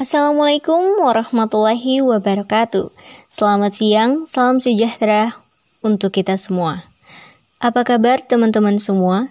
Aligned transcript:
Assalamualaikum 0.00 1.04
warahmatullahi 1.04 2.00
wabarakatuh. 2.00 2.88
Selamat 3.28 3.76
siang, 3.76 4.24
salam 4.24 4.64
sejahtera 4.64 5.36
untuk 5.84 6.16
kita 6.16 6.40
semua. 6.40 6.88
Apa 7.60 7.84
kabar 7.84 8.24
teman-teman 8.24 8.80
semua? 8.80 9.28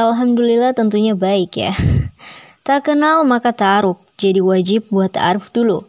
Alhamdulillah 0.00 0.72
tentunya 0.72 1.12
baik 1.12 1.52
ya. 1.52 1.76
Tak 2.64 2.88
kenal 2.88 3.28
maka 3.28 3.52
ta'aruf, 3.52 3.96
jadi 4.16 4.40
wajib 4.40 4.88
buat 4.88 5.12
ta'aruf 5.12 5.52
dulu. 5.52 5.84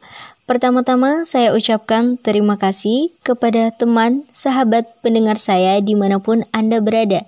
Pertama-tama 0.50 1.30
saya 1.30 1.54
ucapkan 1.54 2.18
terima 2.26 2.58
kasih 2.58 3.14
kepada 3.22 3.70
teman, 3.70 4.26
sahabat, 4.34 4.82
pendengar 5.06 5.38
saya 5.38 5.78
di 5.78 5.94
mana 5.94 6.18
pun 6.18 6.42
Anda 6.50 6.82
berada 6.82 7.22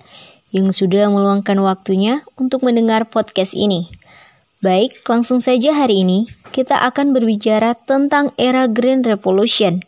yang 0.50 0.74
sudah 0.74 1.06
meluangkan 1.06 1.54
waktunya 1.62 2.26
untuk 2.34 2.66
mendengar 2.66 3.06
podcast 3.06 3.54
ini. 3.54 3.86
Baik, 4.58 5.06
langsung 5.06 5.38
saja 5.38 5.70
hari 5.70 6.02
ini 6.02 6.26
kita 6.50 6.82
akan 6.82 7.14
berbicara 7.14 7.78
tentang 7.86 8.34
era 8.42 8.66
Green 8.66 9.06
Revolution. 9.06 9.78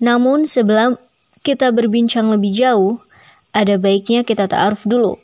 Namun 0.00 0.48
sebelum 0.48 0.96
kita 1.44 1.76
berbincang 1.76 2.32
lebih 2.32 2.56
jauh, 2.56 2.96
ada 3.52 3.76
baiknya 3.76 4.24
kita 4.24 4.48
ta'aruf 4.48 4.88
dulu. 4.88 5.20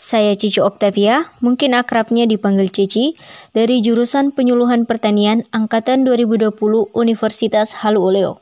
Saya 0.00 0.32
Cici 0.32 0.64
Octavia, 0.64 1.28
mungkin 1.44 1.76
akrabnya 1.76 2.24
dipanggil 2.24 2.72
Cici, 2.72 3.20
dari 3.52 3.84
jurusan 3.84 4.32
Penyuluhan 4.32 4.88
Pertanian 4.88 5.44
Angkatan 5.52 6.08
2020 6.08 6.56
Universitas 6.96 7.76
Halu 7.84 8.08
Oleo. 8.08 8.40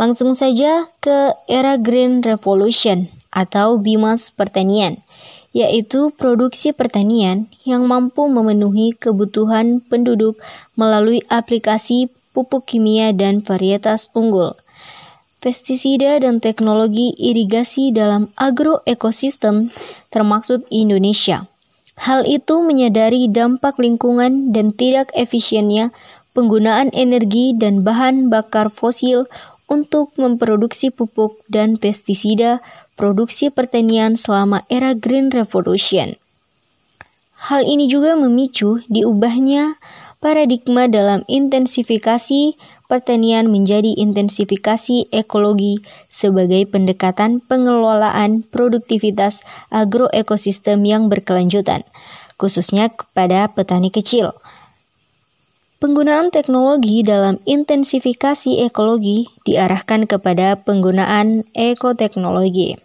Langsung 0.00 0.32
saja 0.32 0.88
ke 1.04 1.36
era 1.52 1.76
Green 1.76 2.24
Revolution 2.24 3.12
atau 3.28 3.76
Bimas 3.76 4.32
Pertanian 4.32 4.96
yaitu 5.50 6.14
produksi 6.14 6.70
pertanian 6.70 7.50
yang 7.66 7.82
mampu 7.84 8.30
memenuhi 8.30 8.94
kebutuhan 8.94 9.82
penduduk 9.82 10.38
melalui 10.78 11.26
aplikasi 11.26 12.06
pupuk 12.30 12.70
kimia 12.70 13.10
dan 13.10 13.42
varietas 13.42 14.08
unggul. 14.14 14.54
Pestisida 15.40 16.20
dan 16.20 16.38
teknologi 16.38 17.16
irigasi 17.18 17.90
dalam 17.90 18.28
agroekosistem 18.38 19.72
termaksud 20.10 20.66
Indonesia. 20.68 21.46
Hal 22.00 22.26
itu 22.26 22.60
menyadari 22.64 23.28
dampak 23.30 23.76
lingkungan 23.80 24.52
dan 24.52 24.72
tidak 24.74 25.08
efisiennya 25.16 25.92
penggunaan 26.32 26.90
energi 26.94 27.52
dan 27.56 27.82
bahan 27.82 28.30
bakar 28.30 28.70
fosil 28.70 29.26
untuk 29.70 30.10
memproduksi 30.18 30.90
pupuk 30.90 31.30
dan 31.46 31.78
pestisida 31.78 32.58
produksi 32.98 33.48
pertanian 33.48 34.18
selama 34.18 34.66
era 34.68 34.92
Green 34.92 35.32
Revolution. 35.32 36.18
Hal 37.40 37.64
ini 37.64 37.88
juga 37.88 38.12
memicu 38.20 38.84
diubahnya 38.92 39.79
paradigma 40.20 40.84
dalam 40.84 41.24
intensifikasi 41.32 42.52
pertanian 42.92 43.48
menjadi 43.48 43.96
intensifikasi 43.96 45.08
ekologi 45.16 45.80
sebagai 46.12 46.68
pendekatan 46.68 47.40
pengelolaan 47.40 48.44
produktivitas 48.52 49.40
agroekosistem 49.72 50.84
yang 50.84 51.08
berkelanjutan, 51.08 51.80
khususnya 52.36 52.92
kepada 52.92 53.48
petani 53.48 53.88
kecil. 53.88 54.36
Penggunaan 55.80 56.28
teknologi 56.28 57.00
dalam 57.00 57.40
intensifikasi 57.48 58.68
ekologi 58.68 59.24
diarahkan 59.48 60.04
kepada 60.04 60.60
penggunaan 60.60 61.48
ekoteknologi. 61.56 62.76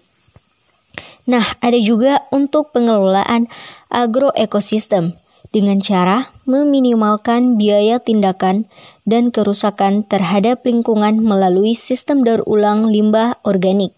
Nah, 1.27 1.43
ada 1.59 1.75
juga 1.75 2.23
untuk 2.31 2.71
pengelolaan 2.71 3.51
agroekosistem 3.91 5.24
dengan 5.51 5.81
cara 5.81 6.29
meminimalkan 6.49 7.59
biaya 7.59 8.01
tindakan 8.01 8.65
dan 9.05 9.29
kerusakan 9.29 10.01
terhadap 10.05 10.65
lingkungan 10.65 11.21
melalui 11.21 11.77
sistem 11.77 12.25
daur 12.25 12.41
ulang 12.49 12.89
limbah 12.89 13.37
organik 13.45 13.93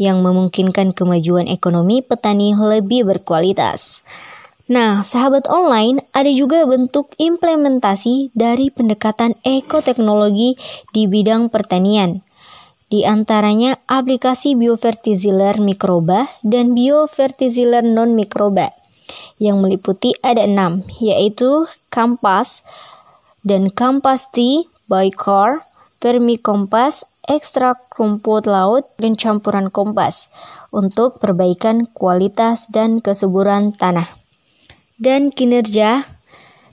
yang 0.00 0.22
memungkinkan 0.24 0.90
kemajuan 0.96 1.46
ekonomi 1.46 2.02
petani 2.02 2.54
lebih 2.54 3.06
berkualitas. 3.06 4.02
Nah, 4.64 5.04
sahabat 5.04 5.44
online, 5.44 6.00
ada 6.16 6.32
juga 6.32 6.64
bentuk 6.64 7.12
implementasi 7.20 8.32
dari 8.32 8.72
pendekatan 8.72 9.36
ekoteknologi 9.44 10.56
di 10.96 11.04
bidang 11.04 11.52
pertanian. 11.52 12.24
Di 12.88 13.04
antaranya 13.04 13.76
aplikasi 13.84 14.56
biofertilizer 14.56 15.60
mikroba 15.60 16.30
dan 16.40 16.72
biofertilizer 16.72 17.84
non-mikroba 17.84 18.83
yang 19.38 19.62
meliputi 19.62 20.14
ada 20.22 20.44
enam, 20.46 20.82
yaitu 21.00 21.66
Kampas 21.90 22.62
dan 23.42 23.70
Kampas 23.70 24.30
Tea, 24.30 24.66
Bicar, 24.86 25.62
Vermikompas, 26.04 27.08
ekstrak 27.24 27.80
rumput 27.96 28.44
laut, 28.44 28.84
dan 29.00 29.16
campuran 29.16 29.72
kompas 29.72 30.28
untuk 30.68 31.16
perbaikan 31.16 31.88
kualitas 31.96 32.68
dan 32.68 33.00
kesuburan 33.00 33.72
tanah 33.72 34.24
dan 34.98 35.34
kinerja 35.34 36.06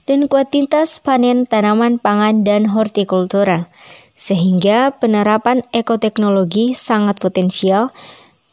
dan 0.06 0.20
kuantitas 0.26 0.98
panen 0.98 1.46
tanaman 1.46 1.98
pangan 1.98 2.42
dan 2.46 2.70
hortikultura. 2.70 3.70
Sehingga 4.12 4.94
penerapan 5.02 5.66
ekoteknologi 5.74 6.78
sangat 6.78 7.18
potensial 7.18 7.90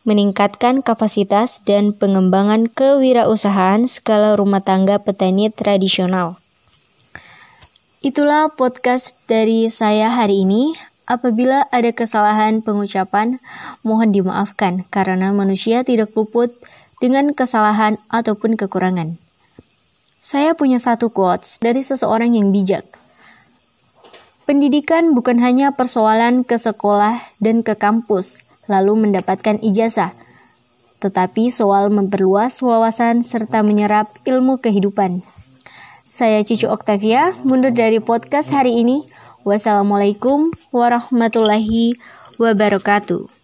meningkatkan 0.08 0.80
kapasitas 0.80 1.64
dan 1.68 1.92
pengembangan 1.92 2.72
kewirausahaan 2.72 3.84
skala 3.88 4.40
rumah 4.40 4.64
tangga 4.64 5.00
petani 5.00 5.52
tradisional. 5.52 6.40
Itulah 8.00 8.48
podcast 8.56 9.28
dari 9.28 9.68
saya 9.68 10.08
hari 10.08 10.48
ini. 10.48 10.72
Apabila 11.10 11.66
ada 11.74 11.90
kesalahan 11.90 12.62
pengucapan, 12.62 13.42
mohon 13.82 14.14
dimaafkan 14.14 14.86
karena 14.94 15.34
manusia 15.34 15.82
tidak 15.82 16.14
luput 16.14 16.54
dengan 17.02 17.34
kesalahan 17.34 17.98
ataupun 18.14 18.56
kekurangan. 18.56 19.18
Saya 20.22 20.54
punya 20.54 20.78
satu 20.78 21.10
quotes 21.10 21.58
dari 21.58 21.82
seseorang 21.82 22.38
yang 22.38 22.54
bijak. 22.54 22.86
Pendidikan 24.46 25.18
bukan 25.18 25.42
hanya 25.42 25.74
persoalan 25.74 26.46
ke 26.46 26.56
sekolah 26.56 27.20
dan 27.42 27.66
ke 27.66 27.74
kampus, 27.74 28.49
lalu 28.70 29.10
mendapatkan 29.10 29.58
ijazah, 29.66 30.14
tetapi 31.02 31.50
soal 31.50 31.90
memperluas 31.90 32.62
wawasan 32.62 33.26
serta 33.26 33.66
menyerap 33.66 34.08
ilmu 34.30 34.62
kehidupan. 34.62 35.26
Saya 36.06 36.46
Cicu 36.46 36.70
Octavia, 36.70 37.34
mundur 37.42 37.74
dari 37.74 37.98
podcast 37.98 38.54
hari 38.54 38.80
ini. 38.80 39.08
Wassalamualaikum 39.48 40.52
warahmatullahi 40.70 41.96
wabarakatuh. 42.38 43.39